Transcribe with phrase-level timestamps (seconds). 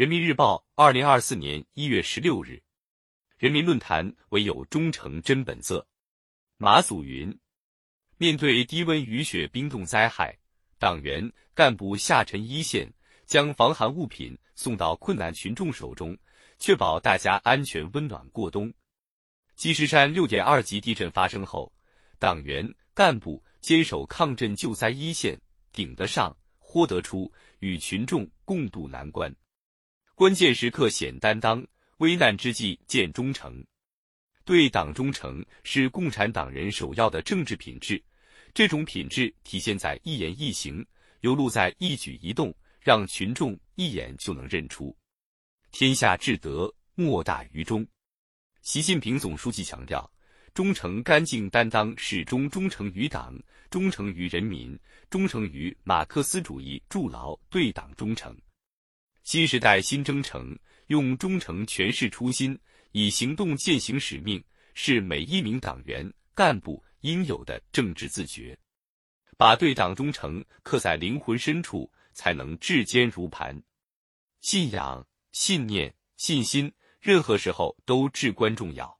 [0.00, 2.62] 人民日报，二零二四年一月十六日。
[3.36, 5.86] 人民论坛唯有忠诚真本色。
[6.56, 7.38] 马祖云：
[8.16, 10.34] 面对低温雨雪冰冻灾害，
[10.78, 12.90] 党员干部下沉一线，
[13.26, 16.16] 将防寒物品送到困难群众手中，
[16.58, 18.72] 确保大家安全温暖过冬。
[19.54, 21.70] 积石山六点二级地震发生后，
[22.18, 25.38] 党员干部坚守抗震救灾一线，
[25.72, 29.30] 顶得上，豁得出，与群众共度难关。
[30.20, 31.66] 关键时刻显担当，
[31.96, 33.64] 危难之际见忠诚。
[34.44, 37.98] 对党忠诚是共产党人首要的政治品质，
[38.52, 40.86] 这种品质体现在一言一行，
[41.20, 44.94] 流露在一举一动，让群众一眼就能认出。
[45.70, 47.82] 天下至德，莫大于忠。
[48.60, 50.12] 习近平总书记强调，
[50.52, 53.34] 忠诚干净担当始终忠诚于党，
[53.70, 58.36] 忠诚于人民，忠诚于马克思主义，筑牢对党忠诚。
[59.30, 60.58] 新时代新征程，
[60.88, 62.58] 用忠诚诠释初心，
[62.90, 64.42] 以行动践行使命，
[64.74, 68.58] 是每一名党员干部应有的政治自觉。
[69.36, 73.56] 把对党忠诚刻在灵魂深处，才能至坚如磐。
[74.40, 78.98] 信仰、信念、信心，任何时候都至关重要。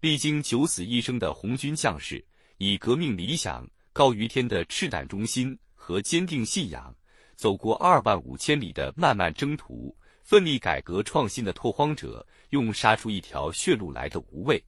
[0.00, 2.22] 历经九死一生的红军将士，
[2.58, 6.94] 以革命理想高于天的赤胆忠心和坚定信仰。
[7.36, 14.60] 走过二万五千里的漫漫征途，奋力改革创新的拓荒者，用杀出一条血路来的无畏，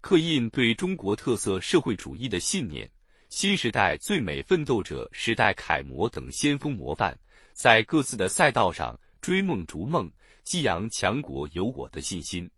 [0.00, 2.90] 刻印对中国特色社会主义的信念，
[3.28, 7.16] 新时代最美奋斗者、时代楷模等先锋模范，
[7.52, 10.10] 在各自的赛道上追梦逐梦，
[10.42, 12.50] 激扬强国有我的信心。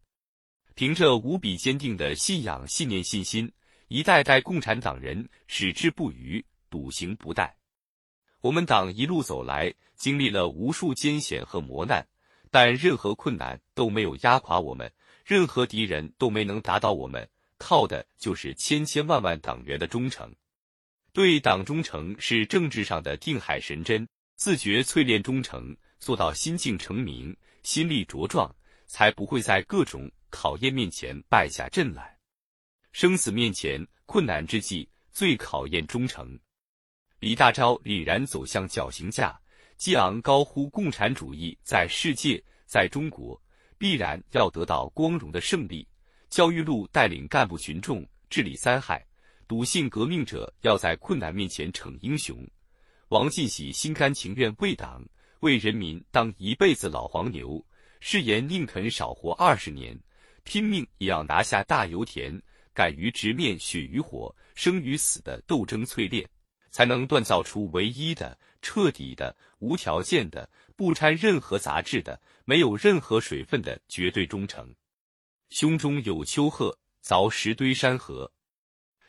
[0.75, 3.51] 凭着无比坚定的信仰、信念、信心，
[3.89, 7.51] 一代代共产党人矢志不渝，笃行不怠。
[8.47, 12.06] 我们党一路走来，经历了无数艰险和磨难，
[12.48, 14.89] 但任何困难都没有压垮我们，
[15.25, 17.28] 任何敌人都没能打倒我们。
[17.58, 20.33] 靠的就是千千万万党员的忠诚。
[21.12, 28.55] 对党忠诚是政治上的定海神针，自觉淬炼忠诚，做到心境澄明、心力茁壮，
[28.86, 32.17] 才不会在各种考验面前败下阵来。
[32.92, 36.39] 生死面前，困难之际，最考验忠诚。
[37.18, 39.38] 李大钊凛然走向绞刑架，
[39.78, 43.40] 激昂高呼：“共产主义在世界，在中国，
[43.78, 45.86] 必然要得到光荣的胜利。”
[46.28, 49.02] 焦裕禄带领干部群众治理灾害，
[49.48, 52.46] 笃信革命者要在困难面前逞英雄。
[53.08, 55.02] 王进喜心甘情愿为党
[55.40, 57.64] 为人民当一辈子老黄牛，
[58.00, 59.98] 誓言宁肯少活二十年，
[60.44, 62.38] 拼命也要拿下大油田，
[62.74, 66.28] 敢于直面血与火、生与死的斗争淬炼。
[66.77, 74.75] 才能锻造出唯一的、彻底的、无条件的、不掺任何杂质的、没有任何水分的绝对忠诚。
[75.48, 78.31] 胸中有丘壑，凿石堆山河。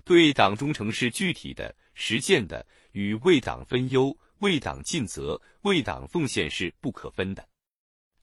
[0.06, 7.46] 对党忠诚是具体的、实践的，与为党分忧、为党尽责、为党奉献是不可分的。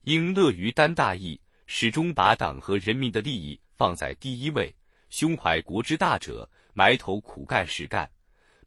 [0.04, 4.74] 应乐于担大义，始终把党和人民的利益放在第一位，
[5.10, 8.10] 胸怀国之大者，埋头苦干实干。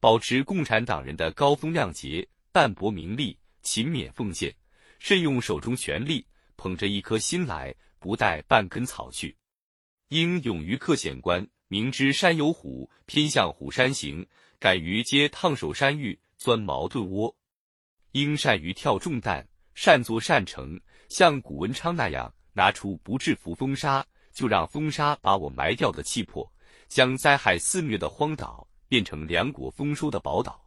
[0.08, 4.56] 保持共产党人的高风亮节、淡泊名利、勤勉奉献，
[5.00, 6.26] 慎用手中权力，
[6.56, 9.36] 捧着一颗心来，不带半根草去。
[10.08, 14.26] 应勇于克险关，明知山有虎，偏向虎山行，
[14.60, 17.36] 敢于接烫手山芋，钻矛盾窝。
[18.14, 20.80] 应善于跳重担，善作善成，
[21.10, 26.50] 像古文昌那样，拿出不制服风沙，就让风沙把我埋掉的气魄，
[26.88, 28.66] 将灾害肆虐的荒岛。
[28.88, 30.64] 变成粮国丰收的宝岛，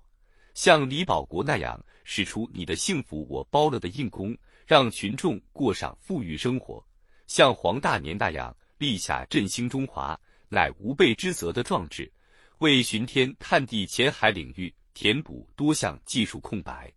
[0.54, 4.36] 像李保国那样使出“你的幸福我包了”的硬功，
[4.66, 6.84] 让群众过上富裕生活；
[7.26, 12.10] 像黄大年那样立下振兴中华乃无辈之责的壮志，
[12.58, 16.92] 为巡天探地潜海领域填补多项技术空白。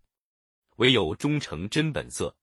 [0.76, 2.34] 唯有忠诚真本色，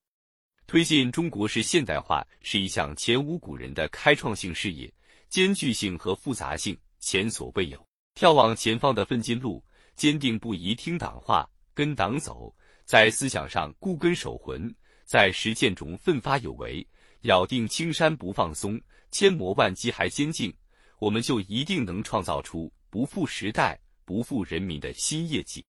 [0.66, 4.92] 推进中国式现代化是一项前无古人的开创性事业，
[5.28, 7.91] 艰巨性和复杂性前所未有。
[8.16, 9.64] 眺望前方的奋进路，
[9.96, 12.54] 坚定不移听党话，跟党走，
[12.86, 14.74] 在思想上固根守魂，
[15.06, 16.86] 在实践中奋发有为，
[17.22, 18.80] 咬定青山不放松，
[19.12, 20.54] 千磨万击还坚劲，
[21.00, 25.66] 我们就一定能创造出不负时代、不负人民的新业绩。